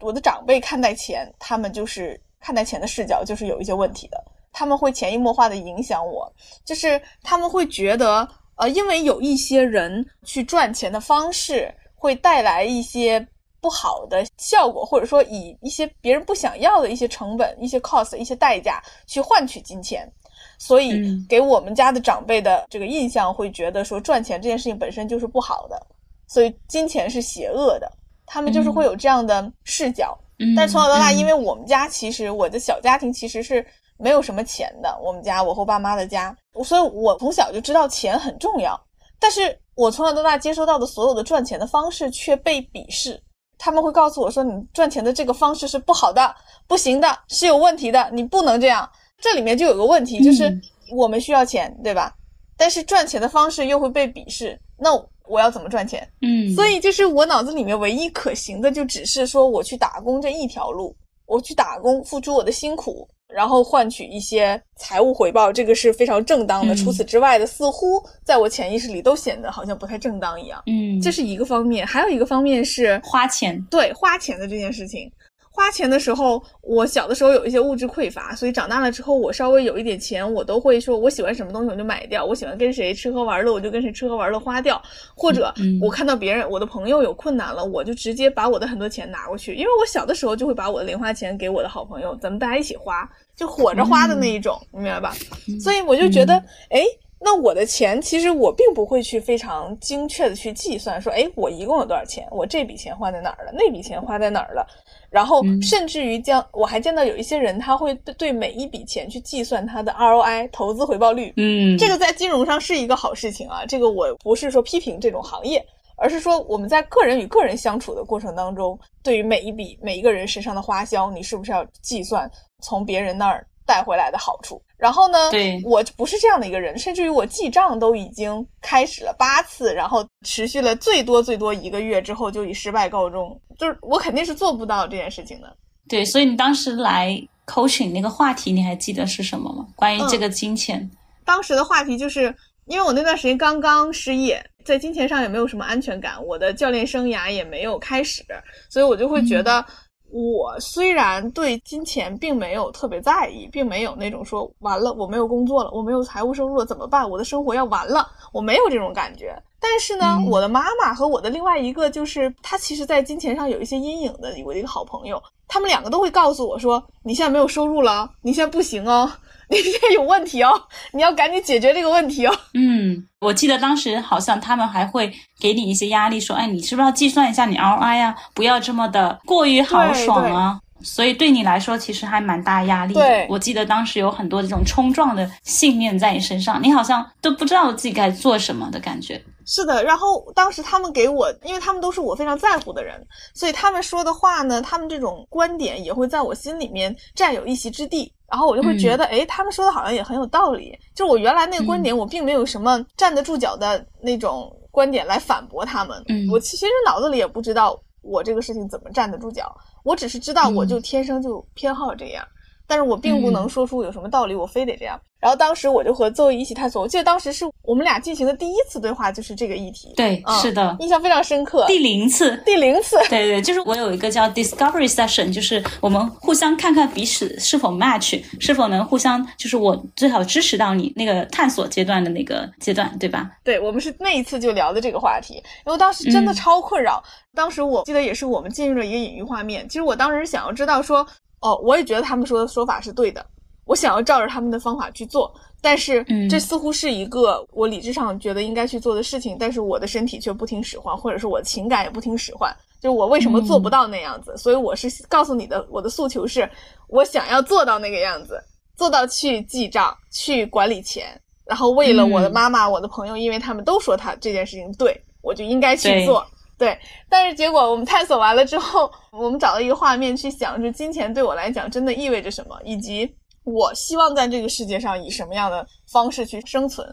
[0.00, 6.30] 我的长辈看待钱，他们就是看待钱的视角就是有一些问题的，他们会潜移默化的影响我，
[6.62, 8.28] 就是他们会觉得。
[8.60, 13.24] 呃，因为有一些人去赚钱的方式会带来一些
[13.60, 20.10] 不好的效果，或者说以一些别人不想要的一些成本、一些 cost、一些代价去换取金钱，
[20.58, 25.86] 所以给我们家的长辈的这个印象会觉得说赚钱这件事情本身就是不好的，
[26.26, 27.90] 所以金钱是邪恶的，
[28.26, 30.18] 他们就是会有这样的视角。
[30.56, 33.66] 但从小到大，因为我们家其实我的小家庭其实是
[33.96, 38.80] 没有什么钱的，我们家我和爸妈的家，所以我从小就知道钱很重要。
[39.18, 43.20] 但是我从小到大接收到的所有的赚钱的方式却被鄙视，
[43.58, 46.34] 他们会告诉我说：“你赚钱的这个方式是不好的，
[46.66, 48.88] 不行的，是有问题的，你不能这样。”
[49.20, 50.56] 这里面就有个问题，就是
[50.92, 52.14] 我们需要钱，对吧？
[52.56, 54.90] 但是赚钱的方式又会被鄙视，那。
[55.30, 56.10] 我要怎么赚钱？
[56.22, 60.96] 嗯，所以就是我脑子里面唯一可行的，就只是说我去打工这一条路，
[61.28, 66.74] 我去打工，付出我的辛苦，然后换取一些财务回报，这个是非常正当的。
[66.74, 70.62] 除此之外的，似乎在我潜意识里都显得好像不太正当一样。
[70.66, 75.12] 嗯，这是一个方面，还有一个方面是花钱，对花钱的这件事情。
[75.58, 84.80] 花钱的时候，我小的时候有一些物质匮乏，所以长大了之后，我稍微有一点钱，我都会说我喜欢什么东西我就买掉，我喜欢跟谁吃喝玩乐我就跟谁吃喝玩乐花掉，
[85.16, 95.12] 或者我看到别人我的朋友有困难了，我就直接把我的很多钱拿过去，因为我小的时候就会把我的零花钱给我的好朋友，咱们大家一起花，就火着花的那一种，你明白吧？
[95.60, 96.34] 所以我就觉得，
[96.70, 96.84] 哎，
[97.18, 104.64] 那我的钱其实我并不会去非常精确的去计算，说，哎，我一共有多少钱，我这笔钱花在哪儿了，那笔钱花在哪儿了。
[105.10, 111.32] 然后甚至于将我还见到有一些人，他会对每一笔钱去计算它的 ROI 投资回报率。
[111.36, 113.64] 嗯，这个在金融上是一个好事情啊。
[113.66, 115.64] 这个我不是说批评这种行业，
[115.96, 123.46] 而是说我们在个人与个人相处的过程当中，对于每一笔每一个人身上的花销，你是不是要计算从别人那儿？
[123.68, 125.30] 带回来的好处，然后呢？
[125.30, 135.54] 对，我不是这样的一个人，甚至于我记账都已经开始了八次，然后持续了最多最多一个月之后就以失败告终，就是我肯定是做不到这件事情的。
[135.86, 139.66] 对，所以你当时来 coaching 那个话题，你还记得是什么吗？
[139.76, 140.90] 关于这个金钱，
[141.26, 148.24] 当时的话题就是因为我那段时间刚刚失业，在金钱上也没有什么安全感，我的教练生涯也没有开始，
[148.70, 149.62] 所以我就会觉得。
[150.10, 157.08] 我虽然对金钱并没有特别在意，并没有那种说完了我没有工作了，我没有财务收入了怎么办？
[157.08, 159.36] 我的生活要完了，我没有这种感觉。
[159.60, 169.10] 但是呢，我的妈妈和我的另外一个就是她，其实在金钱上有一些阴影的我的一个好朋友，他们两个都会告诉我说：“你现在没有收入了，你现在不行哦。”
[169.50, 170.52] 你这有问题哦，
[170.92, 172.34] 你要赶紧解决这个问题哦。
[172.54, 178.14] 嗯，我记得当时好像他们还会给你一些压力，说，哎，你是不是要计算一下你 ROI 啊？
[178.34, 180.60] 不要这么的过于豪爽啊。
[180.80, 183.26] 所以对你来说，其实还蛮大压力的。
[183.28, 189.20] 我记得当时有很多这种冲撞的信念在你身上，你好像都不知道自己该做什么的感觉。
[189.48, 198.12] 是的，然后当时他们给我，因为他们都是我非常在乎的人，所以他们说的话呢，他们这种观点也会在我心里面占有一席之地。
[198.30, 200.78] 然后我就会觉得，哎，他们说的好像也很有道理。
[200.94, 206.04] 就是我原来那个观点，我并没有什么站得住脚的那种观点来反驳他们。
[206.08, 209.50] 嗯，我其实脑子里也不知道我这个事情怎么站得住脚，
[209.82, 212.22] 我只是知道我就天生就偏好这样，
[212.68, 215.00] 但是我并不能说出有什么道理，我非得这样。
[215.20, 219.92] 然后当时我就和邹一起探索，我记得当时是我们俩进行的第一次对话，就是这个议题。
[219.96, 221.64] 对，是的，印象非常深刻。
[221.66, 233.28] 第零次，第零次，对对，就是我有一个叫 discovery session，就是我们互相看看彼此是否 match，是否能互相，就是我最好支持到你那个探索阶段的那个阶段，对吧？
[233.42, 237.02] 对，我们是那一次就聊的这个话题，因为当时真的超困扰。
[237.34, 241.06] 当时我记得也是我们进入了一个隐喻画面，其实我当时想要知道说，
[241.40, 243.24] 哦，我也觉得他们说的说法是对的。
[243.64, 252.50] 我想要照着他们的方法去做，但是这似乎是一个我理智上觉得应该去做的事情，但是我的身体却不听使唤，或者是我的情感也不听使唤。
[252.80, 254.34] 就我为什么做不到那样子？
[254.38, 256.48] 所以我是告诉你的，我的诉求是，
[256.88, 258.42] 我想要做到那个样子，
[258.74, 266.26] 做到去记账、去管理钱，然后为了我的妈妈、我的朋友，因为他们都说他这件事情对我就应该去做。
[266.58, 273.14] 对，但是结果我们探索完了之后，我们找到一个画面去想，就金钱对我来讲真的意味着什么，以及。
[273.52, 276.86] 我希望在这个世界上以什么样的方式去生存？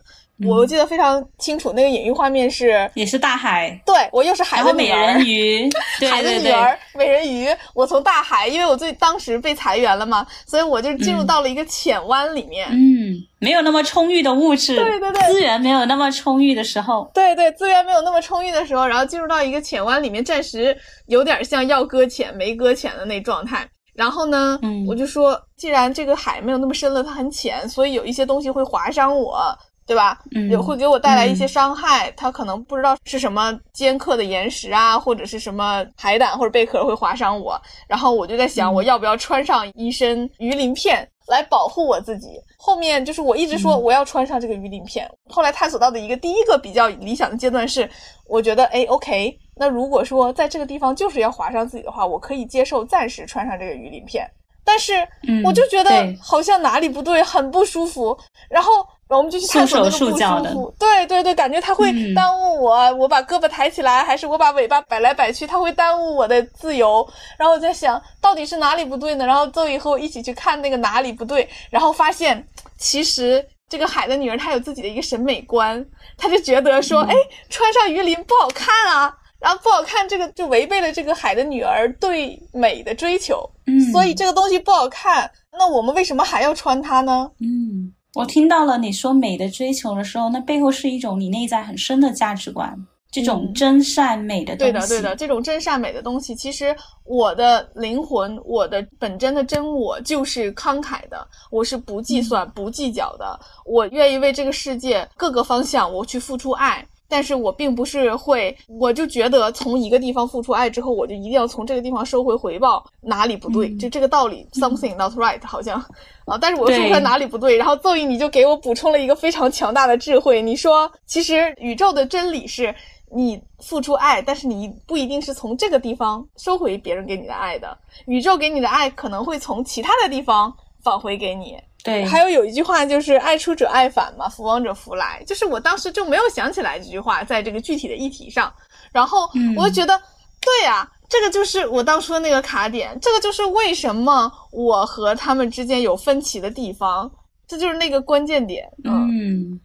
[0.46, 5.70] 我记得非常清楚，那个隐喻画面是也是大海，对我又是海的美人鱼，
[6.12, 7.48] 海的女儿美人鱼。
[7.74, 12.68] 我从大海，因为我最当时被裁员了嘛，所以我就进入到了一个浅湾里面。
[12.70, 23.66] 嗯，没有那么充裕的物质，对对对，资源没有那么充裕的时候，对对，资源没有那么充裕的时候，然后进入到一个浅湾里面，暂时有点像要搁浅没搁浅的那状态。
[23.96, 29.58] 然后呢，我就说，既然这个海没有那么深了，它很浅，所以有一些东西会划伤我。
[29.88, 30.18] 对吧？
[30.32, 32.12] 嗯也会给我带来一些伤害。
[32.18, 37.56] 它可能不知道是什么尖刻的岩石啊，或者是什么海胆或者贝壳会划伤我。
[37.88, 42.30] 然后我就在想，我要不要穿上一身鱼鳞片来保护我自己？
[42.58, 45.08] 后面就是我一直说我要穿上这个鱼鳞片。
[45.30, 47.88] 后来探索到的一个第一个比较理想的阶段是，
[48.28, 54.30] 我觉得哎，OK，那如果说在这个地方就是要划伤自己的话，我可以接受暂时穿上这个鱼鳞片。
[54.64, 54.94] 但是
[55.28, 58.18] 嗯我就觉得好像哪里不对，很不舒服。
[58.50, 58.72] 然后
[59.08, 60.12] 我们就去探索那个不舒
[60.52, 60.74] 服。
[60.80, 67.08] 对对对，感觉它会嗯耽误我，我把胳膊抬起来，还是我把尾巴摆来摆去，它会耽误我的自由。
[67.38, 69.26] 然后我在想，到底是哪里不对呢？
[69.26, 72.46] 然后邹宇和我一起去看那个哪里不对，然后发现
[72.78, 73.46] 其实。
[73.68, 75.84] 这个海的女儿她有自己的一个审美观，
[76.20, 77.16] 她就觉得说，嗯哎，
[77.50, 83.48] 穿上鱼鳞不好看啊，然后不好看，这个就违背了这个海的女儿对美的追求。
[83.68, 87.30] 嗯，所以这个东西不好看，那我们为什么还要穿它呢？
[87.40, 92.74] 嗯，我听到了你说美的追求的时候，那背后是一种你内在很深的价值观，
[93.12, 94.72] 这种嗯真善美的东西。
[94.72, 106.86] 对的，对的，这种真善美的东西，其实我的灵魂，我的本真的真我就是慷慨的，我是不计算、不计较的，我愿意为这个世界各个方向我去付出爱。
[107.08, 113.68] 但是我并不是会，我就觉得从一个地方付出爱之后，我就一定要从这个地方收回回报，哪里不对？
[113.70, 115.80] 嗯就这个道理，something not right，好像
[116.26, 122.74] 啊，但是我说不出来哪里不对，然后邹毅你就给我补充了一个非常强大的智慧，你说其实宇宙的真理是。
[123.16, 127.78] 你付出爱，但是你不一定是从这个地方收回别人给你的爱的，
[128.08, 131.56] 宇宙给你的爱可能会从其他的地方返回给你。
[131.86, 138.52] 对，还有有一句话就是“爱出者爱返”嘛，“福往者福来”，就是我当时就没有想起来这句话，在这个具体的议题上，
[138.92, 139.54] 然后嗯。
[139.56, 139.96] 我就觉得，
[140.42, 147.10] 对呀、这个就是我当初的那个卡点，这个就是为什么我和他们之间有分歧的地方，
[147.48, 148.68] 这就是那个关键点。
[148.84, 149.08] 嗯。
[149.08, 149.60] 嗯，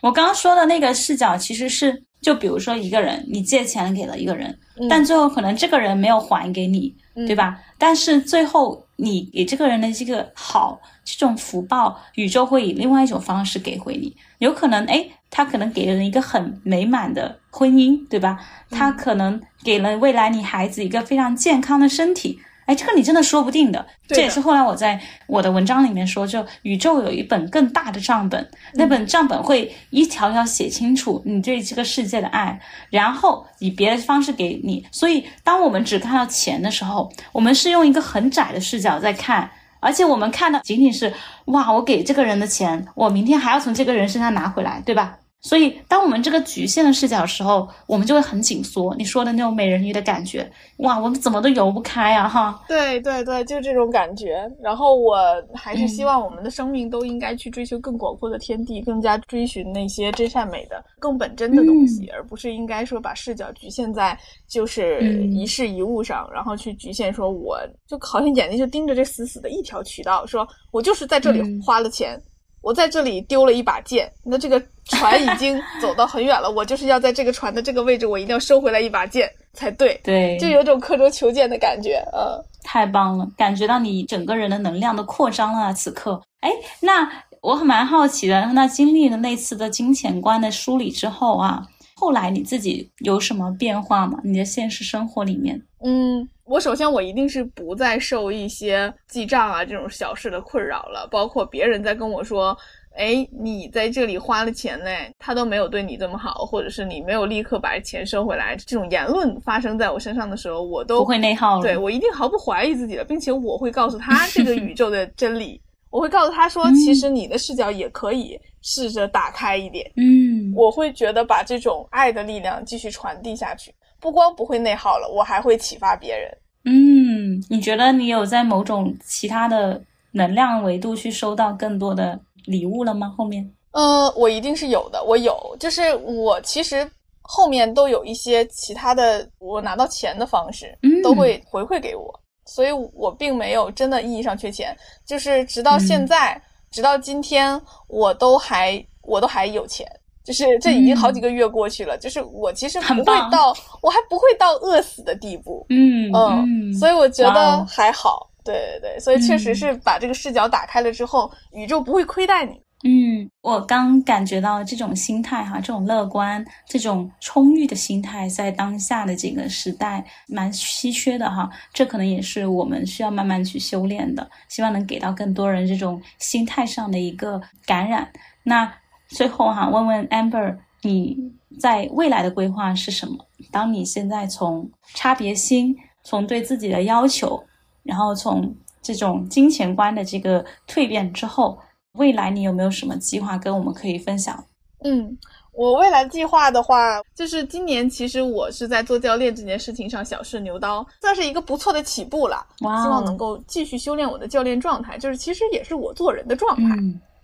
[0.00, 4.88] 我刚刚说的那个视角其实是，就比如说一个人，你借钱给了一个人，嗯。
[4.88, 7.26] 但最后可能这个人没有还给你，嗯。
[7.26, 7.58] 对吧？
[7.76, 14.14] 但是最后你给这个人的这个好，这种福报，宇宙会以另外一种方式给回你。
[14.38, 18.38] 有可能，哎，他可能给了人一个很美满的婚姻，对吧？
[18.70, 22.40] 他可能给了未来你孩子一个非常健康的身体。
[22.66, 23.78] 哎，这个你真的说不定的。
[24.08, 34.84] 的这也是后来我在我的文章里面说，就宇宙有一本更大的账本，那本账本会一条条写清楚你对这个世界的爱，然后以别的方式给你。
[34.90, 39.48] 所以，当我们只看到钱的时候，我们是用一个很窄的视角在看，
[39.80, 41.12] 而且我们看的仅仅是
[41.46, 45.18] 哇，我给这个人的钱，我明天还要从这个人身上拿回来，对吧？
[45.42, 48.92] 所以，当我们这个局限的视角的时候，我们就会很紧缩。
[48.96, 52.64] 你说的那种美人鱼的感觉，哇，我们怎么都游不开啊，哈。
[52.66, 54.50] 对对对，就这种感觉。
[54.60, 55.16] 然后我
[55.54, 64.18] 还是希嗯望我们的生命都应该去追求更广阔的天地，更加追寻那些真善美的、更本真的东西，而不是应该说把视角局限在
[64.48, 67.56] 就是嗯一事一物上，然后去局限说我
[67.86, 72.20] 就好像眼睛就盯着这死死的一条渠道，说我就是在这里嗯花了钱。
[72.66, 82.44] 我在这里丢了一把剑，那这个船已经 走到很远了，我就是要在这个船的这个位置，我一定要收回来一把剑才对，对，就有种刻舟求剑的感觉，呃。
[82.64, 85.72] 太棒了，感觉到你整个人的能量的扩张了啊！
[85.72, 86.50] 此刻，哎，
[86.80, 87.08] 那
[87.40, 91.62] 我很蛮好奇的，那经历了那次的金钱观的梳理之后啊，
[91.94, 94.18] 后来你自己有什么变化吗？
[94.24, 95.62] 你的现实生活里面？
[95.84, 102.56] 嗯，我首先我一定是不再受一些记账啊这种小事的困扰了，包括别人在跟我说，
[102.96, 111.62] 哎，你在这里花了钱呢，他都没有对你这么好，或者是你没有立刻把钱收回来，这种言论发生在我身上的时候，我都不会内耗了。
[111.62, 119.90] 对我一定毫不怀疑自己的，并且我会告诉他 这个宇宙的真理，我会告诉他说，嗯其实你的视角也可以试着打开一点。
[119.96, 126.30] 嗯，我会觉得把这种爱的力量继续传递下去，不光不会内耗了，我还会启发别人。
[126.64, 129.80] 嗯，你觉得你有在某种其他的
[130.12, 133.14] 能量维度去收到更多的礼物了吗？
[133.16, 133.48] 后面？
[133.72, 136.90] 呃，我一定是有的，我有，就是我其实
[137.22, 149.86] 后面都有一些其他的，我拿到钱的方式嗯都会回馈给我，所以我并没有真的意义上缺钱，就是直到现嗯在，直到今天，我都还我都还有钱。
[150.26, 158.28] 就是这已经好几个月过去了，就是我其实不会到，我还不会到饿死的地步，嗯嗯，所以我觉得哦还好。
[158.44, 162.60] 对对对，所以确实嗯是把这个视角打开了之后，宇宙不会亏待你。
[162.84, 171.50] 嗯，我刚感觉到这种心态哈，这种乐观、这种充裕的心态，在当下的这个时代蛮稀缺的哈。
[171.72, 178.08] 这可能也是我们需要慢慢去修炼的，希望能给到更多人这种心态上的一个感染。
[178.44, 178.72] 那
[179.08, 181.16] 最后哈，问问 Amber，你
[181.60, 183.16] 在未来的规划是什么？
[183.50, 187.42] 当你现在从差别心，从对自己的要求，
[187.82, 191.58] 然后从这种金钱观的这个蜕变之后，
[191.92, 194.44] 未来你有没有什么计划跟我们可以分享？
[194.84, 195.16] 嗯。
[195.58, 202.46] 我未来计划的话，就是今年其实我是在做教练这件事情上小试牛刀，算是一个不错的起步了。
[202.60, 202.82] 哇！
[202.82, 206.76] 希望能够继续修炼我的教练状态，就是其实也是我做人的状态。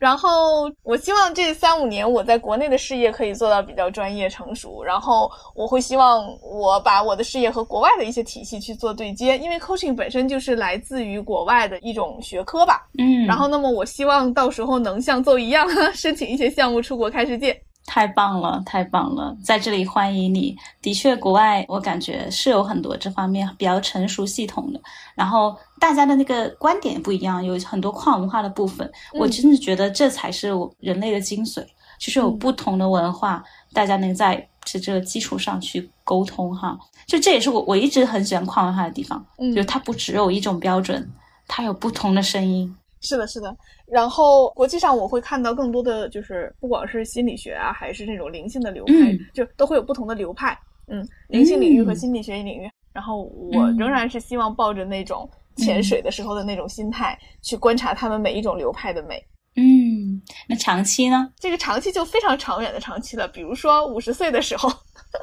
[0.02, 12.84] 然后我希望这三五年我在国内的事业可以做到比较专业成熟，然后我会希望我把我的事业和国外的一些体系去做对接，因为 coaching 本身就是来自于国外的一种学科吧。
[12.98, 13.24] 嗯。
[13.26, 17.56] 然后，那么我希望到时候能像邹一样 申请一些项目出国开世界。
[17.92, 20.56] 太棒了，太棒了，在这里欢迎你。
[20.80, 24.80] 的确，国外我感觉是有很多这方面比较成熟系统的，
[25.14, 28.90] 然后大家的那个观点不一样，有很多跨文化的部分。
[29.12, 31.62] 我真的觉得这才是人类的精髓，
[31.98, 36.78] 就是有不同的文化，大家能在这这个基础上去沟通哈。
[37.06, 39.22] 就这也是我我一直很喜欢跨文化的地方，
[39.54, 41.06] 就它不只有一种标准，
[41.46, 42.74] 它有不同的声音。
[43.02, 43.54] 是的，是的。
[43.86, 48.94] 然后国际上我会看到更多的就是不管是心理学啊，还是那种灵性的流派，
[49.34, 50.58] 就都会有不同的流派。
[50.88, 52.70] 嗯，灵性领域和心理学领域。
[52.92, 59.22] 然后我仍然是希望抱着那种潜水的时候的那种心态去观察他们每一种流派的美。
[59.56, 61.30] 嗯，那长期呢？
[61.38, 63.26] 这个长期就非常长远的长期了。
[63.28, 64.70] 比如说五十岁的时候，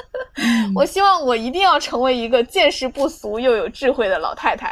[0.75, 4.71] 我希望我一定要成为一个见识不俗又有智慧的老太太。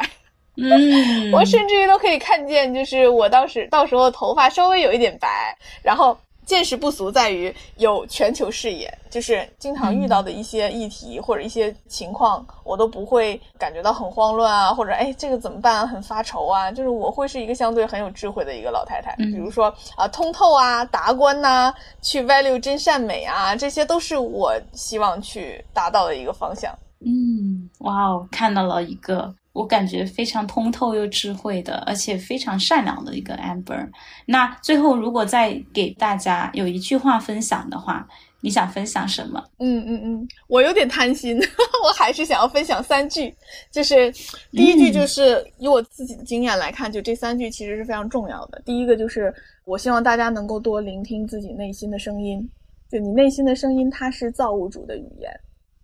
[0.60, 26.74] 嗯， 我甚至于都可以看见，就是我当时到时候头发稍微有一点白，然后见识不俗在于有全球视野，就是经常遇到的一些议题或者一些情况，我都不会感觉到很慌乱啊，或者哎这个怎么办啊，很发愁啊，就是我会是一个相对很有智慧的一个老太太，比如说啊通透啊达观呐，去 value 真善美啊，这些都是我希望去达到的一个方向。
[27.04, 29.32] 嗯，哇哦，看到了一个。
[29.58, 33.84] 我感觉非常通透又智慧的，而且非常善良的一个 Amber。
[34.24, 38.06] 那最后，如果再给大家有一句话分享的话，
[38.40, 39.44] 你想分享什么？
[39.58, 41.36] 嗯嗯嗯，我有点贪心，
[41.84, 43.34] 我还是想要分享三句。
[43.72, 44.12] 就是
[44.52, 48.62] 第一句，就是以我自己的经验来看，就这三句其实是非常重要的。
[48.64, 49.34] 第一个就是，
[49.64, 52.48] 我希望大家能够多聆听自己内心的声音。
[52.88, 55.28] 就你内心的声音，它是造物主的语言。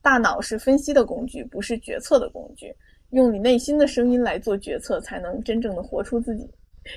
[0.00, 2.72] 大脑是分析的工具，不是决策的工具。
[3.14, 6.48] 用你内心的声音来做决策，才能真正的活出自己。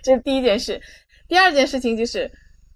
[0.04, 0.82] 这是第一件事。
[1.28, 2.30] 第二件事情就是，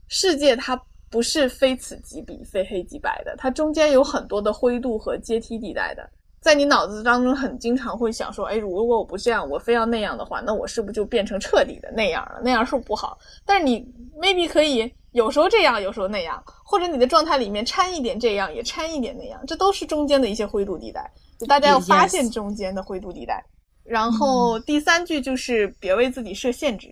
[0.08, 6.10] 世界它不是非此即彼、非黑即白的，它中间有很多的灰度和阶梯地带的。
[6.40, 12.42] 在你脑子当中，很经常会想说：“哎，如果我不这样，我非要那样的话，那我是不是就变成彻底的那样了？
[12.44, 13.86] 那样是不是不好？”但是你
[14.20, 21.12] maybe 可以有时候这样，有时候那样，或者你的状态里面掺一点这样，也掺一点那样，这都是中间的一些灰度地带。
[21.38, 23.44] 就大家要发现中间的灰度地带，
[23.84, 26.88] 然后第三句就是别为自己设限制，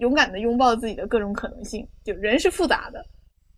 [0.00, 1.86] 勇敢的拥抱自己的各种可能性。
[2.04, 3.04] 就人是复杂的，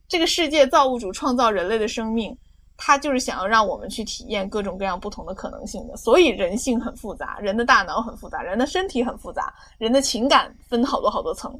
[0.08, 2.36] 这个世界造物主创造人类的生命，
[2.76, 5.96] 他就是想要让我们去体验各种各样不同的可能性的。
[5.96, 11.58] 所以人性很复杂，人的大脑很复杂，人的身体很复杂，人的情感分好多好多层。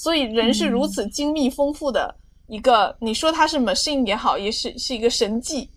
[0.00, 2.16] 所以人是如此精密丰富的
[2.48, 5.70] 一个，你说它是 machine 也好，也是是一个神迹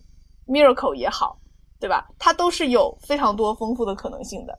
[0.47, 1.37] miracle 也好。
[1.83, 2.07] 对吧？
[2.17, 4.57] 它都是有非常多丰富的可能性的，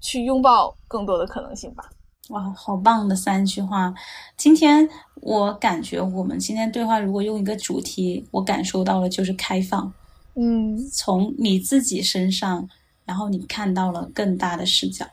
[0.00, 1.82] 去拥抱更多的可能性吧。
[2.28, 3.92] 哇，好棒的三句话！
[4.36, 9.92] 今天我感觉我们今天对话，如果用一个主题，我感受到了就是开放。
[10.36, 12.68] 嗯，从你自己身上，
[13.04, 15.04] 然后你看到了更大的视角，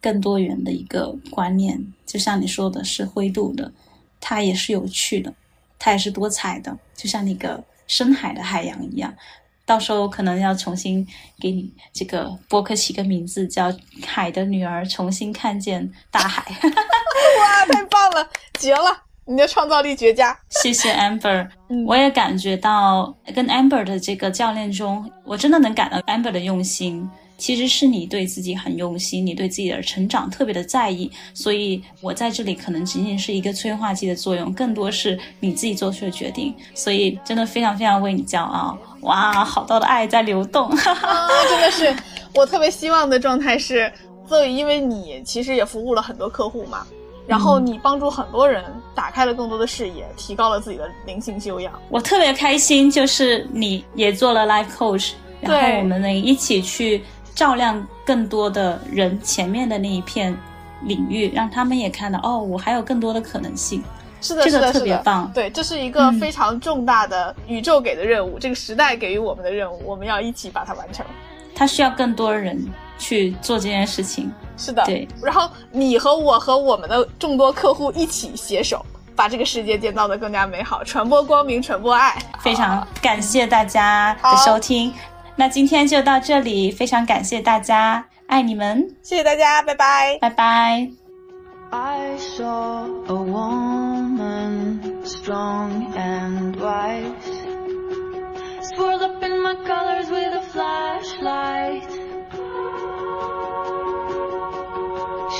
[0.00, 1.84] 更多元的一个观念。
[2.06, 3.70] 就像你说的是灰度的，
[4.20, 5.32] 它也是有趣的，
[5.78, 9.14] 它也是多彩的，就像那个深海的海洋一样。
[9.64, 11.06] 到时候可能要重新
[11.38, 13.70] 给你这个播客起个名字，叫
[14.04, 16.42] 《海的女儿重新看见大海》。
[17.40, 18.28] 哇，太棒了，
[18.58, 19.04] 绝了！
[19.26, 20.36] 你的创造力绝佳。
[20.48, 21.48] 谢谢 Amber，
[21.86, 27.08] 我也感觉到跟 Amber 的这个教练中，我真的能感到 Amber 的用心。
[27.40, 36.54] 其实是你对自己很用心，你对自己的成长特别的在意，所以我在这里可能仅仅是一个催化剂的作用，更多是你自己做出的决定。
[36.74, 38.78] 所以真的非常非常为你骄傲。
[39.00, 41.96] 哇，好大的爱在流动，真的是
[42.34, 43.90] 我特别希望的状态是，
[44.28, 46.86] 所以因为你其实也服务了很多客户嘛，
[47.26, 48.62] 然后你帮助很多人
[48.94, 51.72] 打开了更多的视野，提高了自己的灵性修养。
[51.88, 57.02] 我特别开心，就是你也做了 life coach，然后我们能一起去
[57.40, 60.36] 照亮更多的人前面的那一片
[60.82, 63.82] 领域，让他们也看到哦，我还有更多的可能性。
[64.20, 65.32] 是的，这个特别棒。
[65.34, 71.02] 对，这是一个非常重大的宇宙给的任务，这个时代给予我们的任务，我们要一起把它完成。
[71.54, 72.62] 它需要更多人
[72.98, 74.30] 去做这件事情。
[74.58, 75.08] 是的，对。
[75.22, 78.84] 然后你和我和我们的众多客户一起携手，
[79.16, 82.18] 把这个世界建造的更加美好，传播光明，传播爱。
[82.40, 84.92] 非常感谢大家的收听，
[85.39, 90.89] 那今天就到这里，非常感谢大家，爱你们，谢谢大家，拜拜，拜拜。
[91.71, 97.11] I saw a woman, strong and wise,
[98.61, 101.89] swirled up in my colors with a flashlight.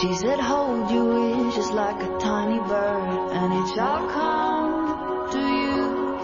[0.01, 5.39] She said, hold your wish just like a tiny bird, and it shall come to
[5.39, 6.17] you.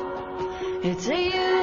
[0.83, 1.61] It's a you.